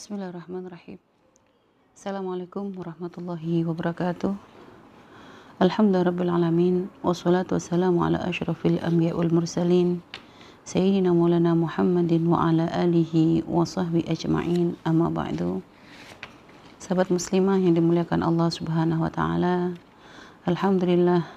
[0.00, 0.96] Bismillahirrahmanirrahim.
[1.92, 4.32] Assalamualaikum warahmatullahi wabarakatuh.
[5.60, 6.88] Alhamdulillahirrahmanirrahim.
[7.04, 10.00] Wassalatu wassalamu ala ashrafil anbiya wal mursalin.
[10.64, 14.80] Sayyidina maulana Muhammadin wa ala alihi wa sahbihi ajma'in.
[14.88, 15.60] Amma ba'du.
[16.80, 19.76] Sahabat muslimah yang dimuliakan Allah subhanahu wa ta'ala.
[20.48, 21.28] Alhamdulillah.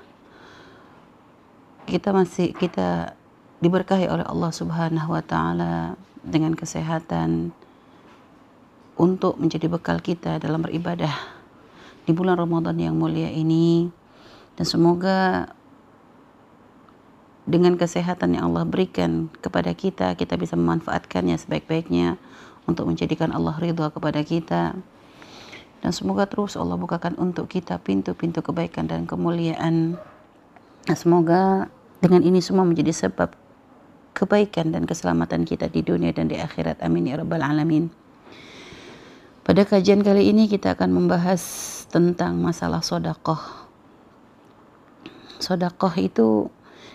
[1.84, 3.12] Kita masih, kita
[3.60, 7.52] diberkahi oleh Allah subhanahu wa ta'ala dengan kesehatan,
[8.98, 11.14] untuk menjadi bekal kita dalam beribadah
[12.06, 13.90] di bulan Ramadan yang mulia ini.
[14.54, 15.50] Dan semoga
[17.44, 22.16] dengan kesehatan yang Allah berikan kepada kita kita bisa memanfaatkannya sebaik-baiknya
[22.70, 24.78] untuk menjadikan Allah ridha kepada kita.
[25.84, 30.00] Dan semoga terus Allah bukakan untuk kita pintu-pintu kebaikan dan kemuliaan.
[30.88, 31.68] Dan semoga
[32.00, 33.36] dengan ini semua menjadi sebab
[34.16, 36.80] kebaikan dan keselamatan kita di dunia dan di akhirat.
[36.80, 38.03] Amin ya rabbal alamin
[39.44, 41.44] pada kajian kali ini kita akan membahas
[41.92, 43.40] tentang masalah sodakoh.
[45.44, 46.48] Sodakoh itu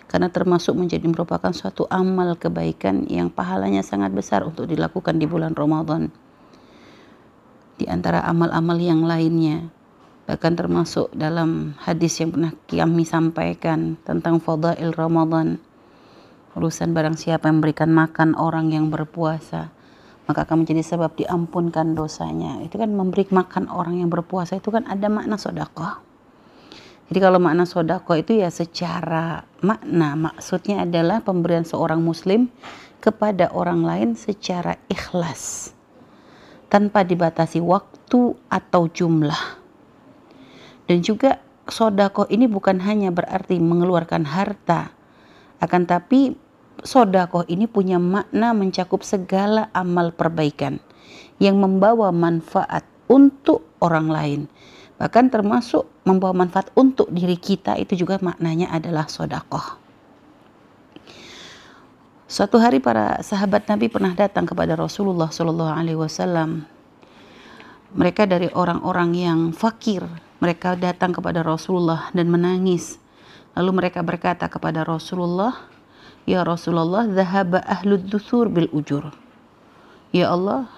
[0.09, 5.53] karena termasuk menjadi merupakan suatu amal kebaikan yang pahalanya sangat besar untuk dilakukan di bulan
[5.53, 6.09] Ramadan.
[7.77, 9.69] Di antara amal-amal yang lainnya,
[10.25, 15.61] bahkan termasuk dalam hadis yang pernah kami sampaikan tentang fadail Ramadan,
[16.57, 19.69] urusan barang siapa yang memberikan makan orang yang berpuasa,
[20.29, 22.61] maka akan menjadi sebab diampunkan dosanya.
[22.61, 25.97] Itu kan memberi makan orang yang berpuasa itu kan ada makna sodakoh.
[27.09, 32.53] Jadi kalau makna sodakoh itu ya secara makna maksudnya adalah pemberian seorang muslim
[33.01, 35.73] kepada orang lain secara ikhlas
[36.69, 39.57] tanpa dibatasi waktu atau jumlah.
[40.85, 44.93] Dan juga sodakoh ini bukan hanya berarti mengeluarkan harta,
[45.57, 46.37] akan tapi
[46.83, 50.79] sodakoh ini punya makna mencakup segala amal perbaikan
[51.39, 54.41] yang membawa manfaat untuk orang lain.
[54.99, 59.79] Bahkan termasuk membawa manfaat untuk diri kita itu juga maknanya adalah sodakoh.
[62.29, 66.61] Suatu hari para sahabat Nabi pernah datang kepada Rasulullah Shallallahu Alaihi Wasallam.
[67.97, 70.05] Mereka dari orang-orang yang fakir.
[70.37, 73.01] Mereka datang kepada Rasulullah dan menangis.
[73.57, 75.57] Lalu mereka berkata kepada Rasulullah,
[76.29, 79.09] Ya Rasulullah, zahaba ahlud dusur bil ujur.
[80.13, 80.69] Ya Allah,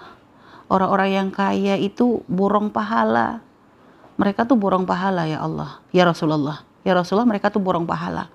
[0.72, 3.44] orang-orang yang kaya itu borong pahala.
[4.16, 5.84] Mereka tuh borong pahala ya Allah.
[5.92, 6.64] Ya Rasulullah.
[6.88, 8.32] Ya Rasulullah mereka tuh borong pahala.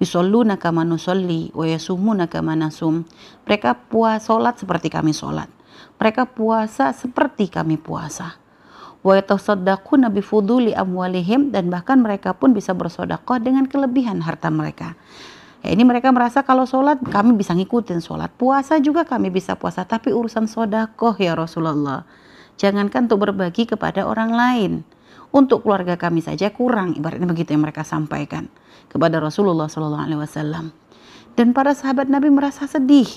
[0.00, 3.04] Yusalluna kama nusalli wa yasumuna kama nasum.
[3.44, 5.52] Mereka puasa salat seperti kami salat.
[6.00, 8.40] Mereka puasa seperti kami puasa.
[9.04, 14.96] Wa yatasaddaquna bi fuduli amwalihim dan bahkan mereka pun bisa bersedekah dengan kelebihan harta mereka.
[15.64, 18.28] Ya, ini mereka merasa kalau sholat kami bisa ngikutin sholat.
[18.36, 19.88] Puasa juga kami bisa puasa.
[19.88, 22.04] Tapi urusan sodakoh ya Rasulullah.
[22.60, 24.72] Jangankan untuk berbagi kepada orang lain.
[25.32, 26.92] Untuk keluarga kami saja kurang.
[27.00, 28.52] Ibaratnya begitu yang mereka sampaikan
[28.92, 30.68] kepada Rasulullah SAW.
[31.32, 33.08] Dan para sahabat Nabi merasa sedih.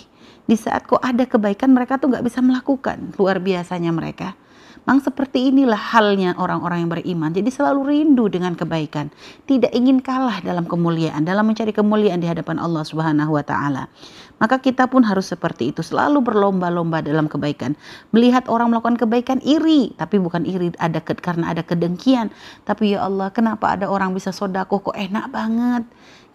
[0.47, 3.12] Di saat kok ada kebaikan mereka tuh nggak bisa melakukan.
[3.19, 4.40] Luar biasanya mereka.
[4.88, 7.36] Memang seperti inilah halnya orang-orang yang beriman.
[7.36, 9.12] Jadi selalu rindu dengan kebaikan,
[9.44, 13.92] tidak ingin kalah dalam kemuliaan, dalam mencari kemuliaan di hadapan Allah Subhanahu wa taala.
[14.38, 17.74] Maka kita pun harus seperti itu, selalu berlomba-lomba dalam kebaikan.
[18.14, 22.30] Melihat orang melakukan kebaikan iri, tapi bukan iri ada ke, karena ada kedengkian,
[22.62, 25.84] tapi ya Allah, kenapa ada orang bisa sodako kok enak banget?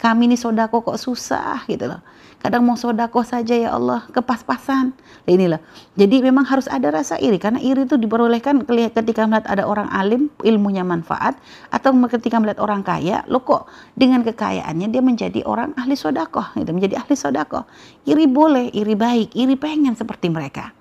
[0.02, 2.02] Kami ini sodako kok susah gitu loh.
[2.42, 4.90] Kadang mau sodako saja ya Allah, kepas-pasan.
[4.98, 5.62] Nah, inilah.
[5.94, 10.26] Jadi memang harus ada rasa iri karena iri itu diperolehkan ketika melihat ada orang alim,
[10.42, 11.38] ilmunya manfaat
[11.70, 16.74] atau ketika melihat orang kaya, lo kok dengan kekayaannya dia menjadi orang ahli sodako, gitu,
[16.74, 17.62] menjadi ahli sodako.
[18.02, 20.74] Iri boleh, iri baik, iri pengen seperti mereka.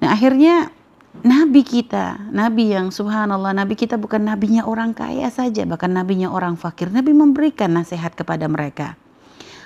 [0.00, 0.72] Nah akhirnya
[1.20, 6.54] Nabi kita, Nabi yang subhanallah, Nabi kita bukan nabinya orang kaya saja, bahkan nabinya orang
[6.54, 6.88] fakir.
[6.88, 8.94] Nabi memberikan nasihat kepada mereka.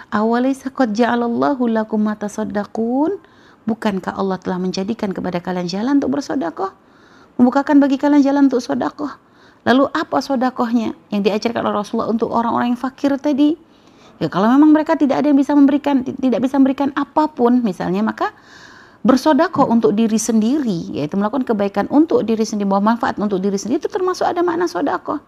[0.09, 3.21] Awalaysa qad ja'alallahu lakum matasaddaqun?
[3.65, 6.73] Bukankah Allah telah menjadikan kepada kalian jalan untuk bersodakoh?
[7.41, 9.11] Membukakan bagi kalian jalan untuk sodakoh.
[9.65, 13.57] Lalu apa sodakohnya yang diajarkan oleh Rasulullah untuk orang-orang yang fakir tadi?
[14.23, 18.01] Ya kalau memang mereka tidak ada yang bisa memberikan, tidak bisa memberikan apa pun misalnya,
[18.07, 18.31] maka
[19.05, 23.83] bersodakoh untuk diri sendiri, yaitu melakukan kebaikan untuk diri sendiri, bahwa manfaat untuk diri sendiri
[23.83, 25.21] itu termasuk ada makna sodakoh.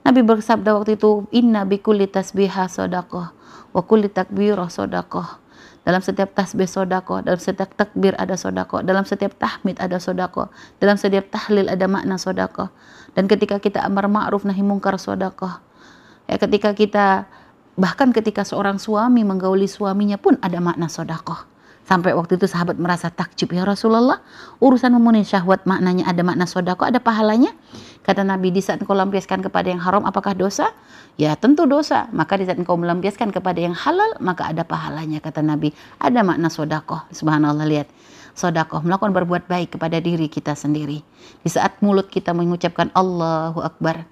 [0.00, 3.28] Nabi bersabda waktu itu, Inna bikulli tasbihah sodakoh
[3.70, 5.40] wa kulli takbirah sodakoh
[5.80, 11.00] dalam setiap tasbih sodako, dalam setiap takbir ada sodako, dalam setiap tahmid ada sodako, dalam
[11.00, 12.68] setiap tahlil ada makna sodako.
[13.16, 15.48] Dan ketika kita amar ma'ruf nahi mungkar sodako,
[16.28, 17.24] ya ketika kita
[17.80, 21.48] bahkan ketika seorang suami menggauli suaminya pun ada makna sodako.
[21.88, 24.22] Sampai waktu itu sahabat merasa takjub ya Rasulullah,
[24.62, 27.50] urusan memenuhi syahwat maknanya ada makna sodako, ada pahalanya.
[28.06, 30.70] Kata Nabi di saat engkau lampiaskan kepada yang haram apakah dosa?
[31.18, 32.06] Ya tentu dosa.
[32.14, 35.74] Maka di saat engkau melampiaskan kepada yang halal maka ada pahalanya kata Nabi.
[35.98, 37.02] Ada makna sodako.
[37.10, 37.90] Subhanallah lihat.
[38.38, 41.02] Sodako melakukan berbuat baik kepada diri kita sendiri.
[41.42, 44.06] Di saat mulut kita mengucapkan Allahu Akbar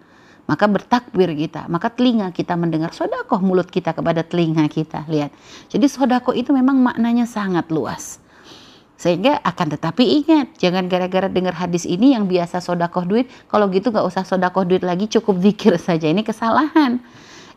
[0.49, 5.05] maka bertakbir kita, maka telinga kita mendengar sodakoh mulut kita kepada telinga kita.
[5.05, 5.29] Lihat,
[5.69, 8.17] jadi sodakoh itu memang maknanya sangat luas.
[8.99, 13.93] Sehingga akan tetapi ingat, jangan gara-gara dengar hadis ini yang biasa sodakoh duit, kalau gitu
[13.93, 16.09] nggak usah sodakoh duit lagi, cukup zikir saja.
[16.11, 16.99] Ini kesalahan.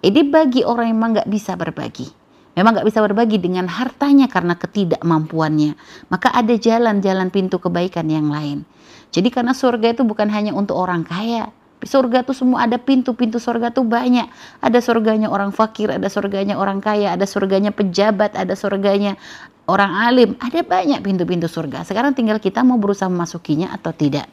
[0.04, 2.12] Ini bagi orang yang memang nggak bisa berbagi.
[2.54, 5.80] Memang nggak bisa berbagi dengan hartanya karena ketidakmampuannya.
[6.12, 8.68] Maka ada jalan-jalan pintu kebaikan yang lain.
[9.10, 11.50] Jadi karena surga itu bukan hanya untuk orang kaya,
[11.82, 14.30] Surga tuh semua ada pintu-pintu surga tuh banyak.
[14.62, 19.18] Ada surganya orang fakir, ada surganya orang kaya, ada surganya pejabat, ada surganya
[19.66, 20.30] orang alim.
[20.38, 21.82] Ada banyak pintu-pintu surga.
[21.82, 24.30] Sekarang tinggal kita mau berusaha memasukinya atau tidak.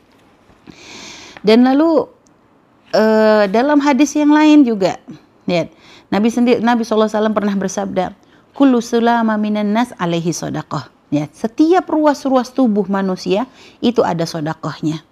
[1.41, 2.05] Dan lalu
[2.93, 5.01] uh, dalam hadis yang lain juga,
[5.49, 5.73] lihat
[6.09, 8.13] Nabi sendiri Nabi SAW pernah bersabda,
[8.53, 13.49] "Kullu sulama minan nas alaihi sodakoh." Ya, setiap ruas-ruas tubuh manusia
[13.81, 15.08] itu ada sodakohnya.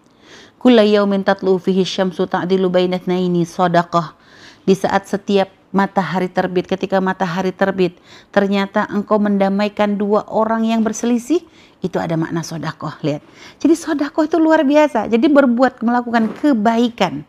[0.66, 4.18] Kulla yaumin tatlu fihi syamsu ta'dilu bainatnaini sadaqah.
[4.66, 7.94] Di saat setiap matahari terbit, ketika matahari terbit,
[8.34, 11.38] ternyata engkau mendamaikan dua orang yang berselisih,
[11.86, 12.90] itu ada makna sodakoh.
[13.06, 13.22] Lihat.
[13.62, 15.06] Jadi sodakoh itu luar biasa.
[15.06, 17.22] Jadi berbuat, melakukan kebaikan.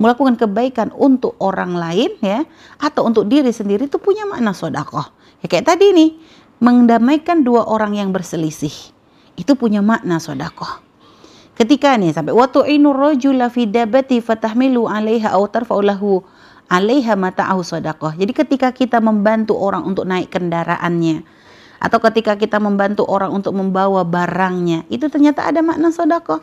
[0.00, 2.48] Melakukan kebaikan untuk orang lain ya,
[2.80, 5.04] atau untuk diri sendiri itu punya makna sodakoh.
[5.44, 6.16] Ya kayak tadi nih,
[6.64, 8.72] mendamaikan dua orang yang berselisih.
[9.36, 10.89] Itu punya makna sodakoh.
[11.60, 16.24] Ketika nih sampai waktu inur rajula fi dabati fatahmilu 'alaiha aw tarfa'u lahu
[16.72, 18.16] 'alaiha mata'ahu sadaqah.
[18.16, 21.20] Jadi ketika kita membantu orang untuk naik kendaraannya
[21.76, 26.40] atau ketika kita membantu orang untuk membawa barangnya, itu ternyata ada makna sedekah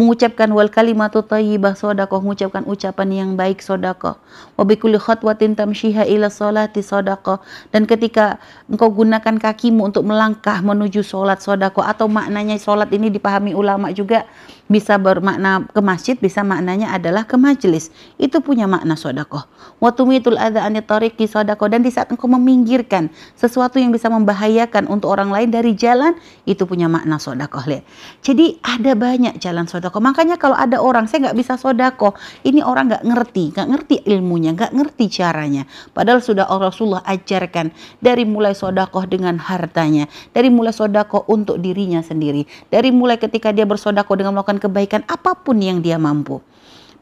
[0.00, 4.16] mengucapkan wal kalimatu thayyibah sedekah mengucapkan ucapan yang baik sedekah
[4.56, 7.38] wa bi kulli khatwatin tamshiha ila sedekah
[7.74, 8.40] dan ketika
[8.72, 14.24] engkau gunakan kakimu untuk melangkah menuju salat sedekah atau maknanya salat ini dipahami ulama juga
[14.70, 19.44] bisa bermakna ke masjid bisa maknanya adalah ke majelis itu punya makna sedekah
[19.82, 24.88] wa tumitul adza an tariqi sedekah dan di saat engkau meminggirkan sesuatu yang bisa membahayakan
[24.88, 26.14] untuk orang lain dari jalan
[26.46, 27.18] itu punya makna
[27.66, 27.84] lihat.
[28.22, 29.98] Jadi ada banyak jalan sedekah sodako.
[29.98, 32.14] Makanya kalau ada orang saya nggak bisa sodako,
[32.46, 35.66] ini orang nggak ngerti, nggak ngerti ilmunya, nggak ngerti caranya.
[35.90, 42.46] Padahal sudah Rasulullah ajarkan dari mulai sodako dengan hartanya, dari mulai sodako untuk dirinya sendiri,
[42.70, 46.38] dari mulai ketika dia bersodako dengan melakukan kebaikan apa pun yang dia mampu.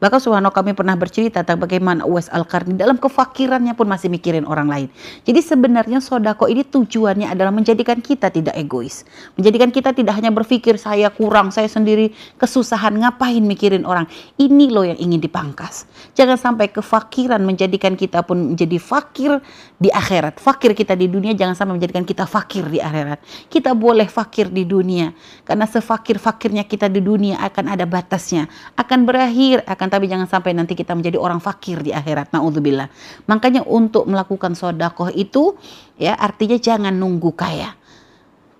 [0.01, 4.65] Bahkan Subhanahu kami pernah bercerita tentang bagaimana Uwais Al-Qarni dalam kefakirannya pun masih mikirin orang
[4.65, 4.87] lain.
[5.21, 9.05] Jadi sebenarnya sodako ini tujuannya adalah menjadikan kita tidak egois.
[9.37, 12.09] Menjadikan kita tidak hanya berpikir saya kurang, saya sendiri
[12.41, 14.09] kesusahan, ngapain mikirin orang.
[14.41, 15.85] Ini loh yang ingin dipangkas.
[16.17, 19.37] Jangan sampai kefakiran menjadikan kita pun menjadi fakir
[19.77, 20.41] di akhirat.
[20.41, 23.21] Fakir kita di dunia jangan sampai menjadikan kita fakir di akhirat.
[23.53, 25.13] Kita boleh fakir di dunia.
[25.45, 28.49] Karena sefakir-fakirnya kita di dunia akan ada batasnya.
[28.73, 32.31] Akan berakhir, akan tapi jangan sampai nanti kita menjadi orang fakir di akhirat.
[32.31, 32.87] Naudzubillah.
[33.27, 35.59] Makanya untuk melakukan sodakoh itu
[35.99, 37.75] ya artinya jangan nunggu kaya.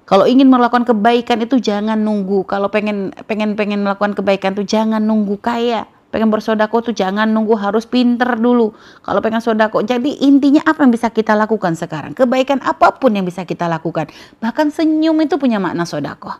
[0.03, 2.43] Kalau ingin melakukan kebaikan itu jangan nunggu.
[2.43, 5.87] Kalau pengen pengen pengen melakukan kebaikan itu jangan nunggu kaya.
[6.11, 8.75] Pengen bersodako tuh jangan nunggu harus pinter dulu.
[8.99, 12.11] Kalau pengen sodako, jadi intinya apa yang bisa kita lakukan sekarang?
[12.11, 14.11] Kebaikan apa pun yang bisa kita lakukan.
[14.43, 16.35] Bahkan senyum itu punya makna sodako.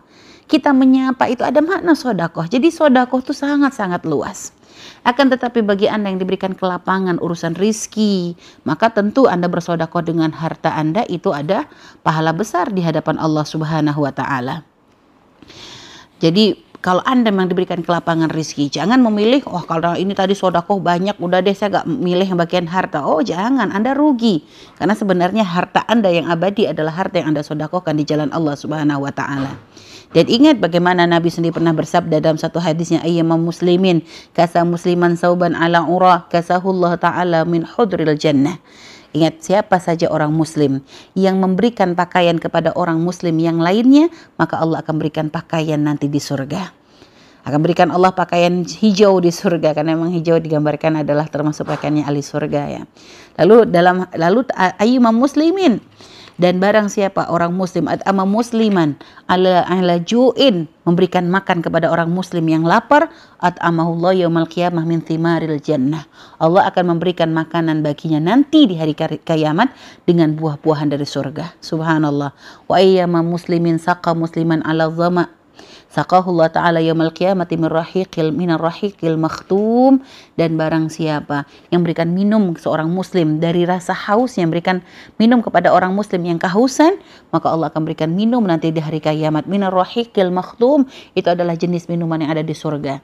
[0.52, 2.44] Kita menyapa itu ada makna sodako.
[2.52, 4.52] Jadi sodako itu sangat-sangat luas.
[5.02, 10.74] Akan tetapi bagi Anda yang diberikan kelapangan urusan rizki, maka tentu Anda bersodakoh dengan harta
[10.78, 11.66] Anda itu ada
[12.06, 14.62] pahala besar di hadapan Allah Subhanahu wa taala.
[16.22, 21.14] Jadi kalau Anda memang diberikan kelapangan rizki, jangan memilih, oh kalau ini tadi sodakoh banyak,
[21.22, 23.06] udah deh saya gak milih yang bagian harta.
[23.06, 24.42] Oh jangan, Anda rugi.
[24.82, 29.06] Karena sebenarnya harta Anda yang abadi adalah harta yang Anda sodakohkan di jalan Allah subhanahu
[29.06, 29.62] wa ta'ala.
[30.12, 34.04] Dan ingat bagaimana Nabi sendiri pernah bersabda dalam satu hadisnya ayyamam muslimin
[34.36, 38.60] kasa musliman sauban ala urah kasahullah ta'ala min hudril jannah.
[39.12, 40.84] Ingat siapa saja orang muslim
[41.16, 44.08] yang memberikan pakaian kepada orang muslim yang lainnya,
[44.40, 46.72] maka Allah akan berikan pakaian nanti di surga.
[47.42, 52.22] Akan berikan Allah pakaian hijau di surga karena memang hijau digambarkan adalah termasuk pakaiannya ahli
[52.22, 52.84] surga ya.
[53.42, 54.46] Lalu dalam lalu
[54.80, 55.82] ayyumam muslimin
[56.42, 58.98] Dan barang siapa orang muslim at'ama musliman
[59.30, 63.14] ala ala ju'in memberikan makan kepada orang muslim yang lapar
[63.46, 66.10] at'amahullah yaumal qiyamah min thimaril jannah.
[66.42, 69.70] Allah akan memberikan makanan baginya nanti di hari kiamat
[70.10, 71.62] dengan buah-buahan dari surga.
[71.62, 72.34] Subhanallah.
[72.66, 75.30] Wa ayyama muslimin saqa musliman ala dhama
[75.92, 80.00] Saqahullah ta'ala yaumal qiyamati min rahiqil minar rahiqil makhtum
[80.40, 84.80] dan barang siapa yang berikan minum seorang muslim dari rasa haus yang berikan
[85.20, 86.96] minum kepada orang muslim yang kehausan
[87.36, 89.52] maka Allah akan berikan minum nanti di hari kiamat.
[89.52, 93.04] Minar rahiqil makhtum itu adalah jenis minuman yang ada di surga.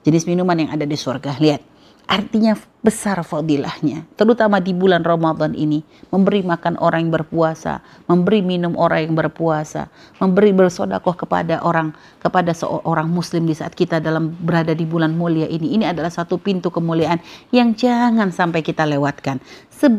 [0.00, 1.36] Jenis minuman yang ada di surga.
[1.36, 1.71] Lihat
[2.12, 2.52] Artinya
[2.84, 5.80] besar fadilahnya, terutama di bulan Ramadan ini.
[6.12, 9.88] Memberi makan orang yang berpuasa, memberi minum orang yang berpuasa,
[10.20, 15.48] memberi bersodakoh kepada orang, kepada seorang muslim di saat kita dalam berada di bulan mulia
[15.48, 15.72] ini.
[15.72, 17.16] Ini adalah satu pintu kemuliaan
[17.48, 19.40] yang jangan sampai kita lewatkan.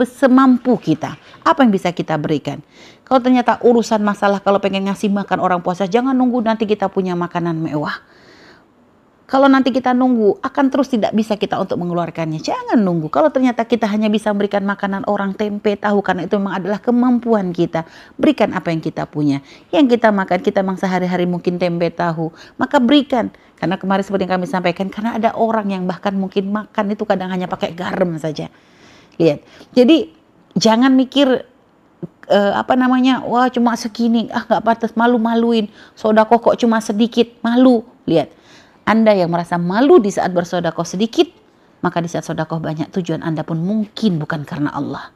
[0.05, 2.61] Semampu kita, apa yang bisa kita berikan.
[3.09, 7.17] Kalau ternyata urusan masalah kalau pengen ngasih makan orang puasa, jangan nunggu nanti kita punya
[7.17, 8.05] makanan mewah
[9.23, 12.43] kalau nanti kita nunggu, akan terus tidak bisa kita untuk mengeluarkannya.
[12.43, 13.07] Jangan nunggu.
[13.07, 17.55] Kalau ternyata kita hanya bisa memberikan makanan orang tempe, tahu, karena itu memang adalah kemampuan
[17.55, 17.87] kita.
[18.19, 19.39] Berikan apa yang kita punya.
[19.71, 22.35] Yang kita makan, kita memang sehari-hari mungkin tempe, tahu.
[22.59, 23.31] Maka berikan.
[23.55, 27.31] Karena kemarin seperti yang kami sampaikan, karena ada orang yang bahkan mungkin makan itu kadang
[27.31, 28.51] hanya pakai garam saja.
[29.15, 29.39] Lihat.
[29.71, 30.11] Jadi
[30.59, 31.47] jangan mikir
[32.29, 37.83] uh, apa namanya wah cuma segini ah nggak pantas malu-maluin sodako kok cuma sedikit malu
[38.05, 38.31] lihat
[38.83, 41.31] anda yang merasa malu di saat bersodakoh sedikit,
[41.79, 45.11] maka di saat sodakoh banyak tujuan Anda pun mungkin bukan karena Allah.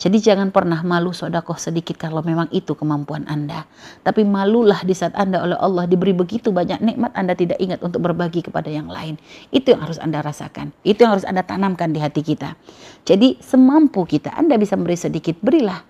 [0.00, 3.68] Jadi jangan pernah malu sodakoh sedikit kalau memang itu kemampuan Anda.
[4.00, 8.00] Tapi malulah di saat Anda oleh Allah diberi begitu banyak nikmat Anda tidak ingat untuk
[8.00, 9.20] berbagi kepada yang lain.
[9.52, 10.72] Itu yang harus Anda rasakan.
[10.88, 12.56] Itu yang harus Anda tanamkan di hati kita.
[13.04, 15.84] Jadi semampu kita Anda bisa memberi sedikit, berilah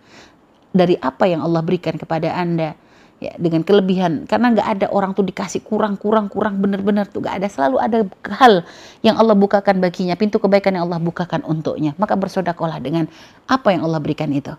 [0.75, 2.75] dari apa yang Allah berikan kepada Anda
[3.21, 4.27] ya dengan kelebihan.
[4.27, 7.49] Karena nggak ada orang tuh dikasih kurang kurang kurang benar-benar tuh nggak ada.
[7.53, 7.99] Selalu ada
[8.41, 8.65] hal
[9.05, 11.95] yang Allah bukakan baginya pintu kebaikan yang Allah bukakan untuknya.
[12.01, 13.07] Maka bersodakolah dengan
[13.47, 14.57] apa yang Allah berikan itu.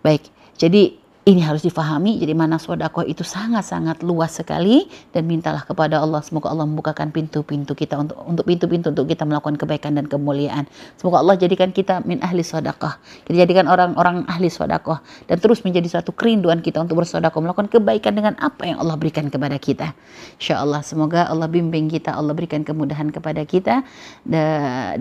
[0.00, 2.22] Baik jadi ini harus difahami.
[2.22, 4.86] Jadi mana sodakoh itu sangat-sangat luas sekali.
[5.10, 9.58] Dan mintalah kepada Allah semoga Allah membukakan pintu-pintu kita untuk untuk pintu-pintu untuk kita melakukan
[9.58, 10.70] kebaikan dan kemuliaan.
[10.94, 12.94] Semoga Allah jadikan kita min ahli sodakoh
[13.26, 18.14] kita jadikan orang-orang ahli sodakoh dan terus menjadi suatu kerinduan kita untuk bersodakoh melakukan kebaikan
[18.14, 19.98] dengan apa yang Allah berikan kepada kita.
[20.38, 22.14] Insya Allah semoga Allah bimbing kita.
[22.14, 23.82] Allah berikan kemudahan kepada kita.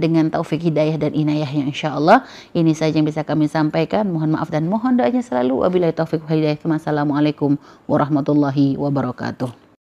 [0.01, 2.25] Dengan taufik hidayah dan inayah yang insya Allah
[2.57, 4.09] ini saja yang bisa kami sampaikan.
[4.09, 5.61] Mohon maaf dan mohon doanya selalu.
[5.61, 6.14] Wabillahi taufik
[6.71, 9.64] Assalamualaikum warahmatullahi wabarakatuh.